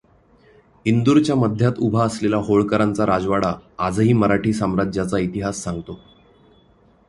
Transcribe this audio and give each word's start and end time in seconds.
इंदूरच्या 0.85 1.35
मध्यात 1.35 1.79
उभा 1.79 2.05
असलेला 2.05 2.37
होळकरांचा 2.37 3.05
राजवाडा 3.05 3.53
आजही 3.79 4.13
मराठी 4.13 4.53
साम्राज्याचा 4.53 5.17
इतिहास 5.17 5.63
सांगतो. 5.63 5.99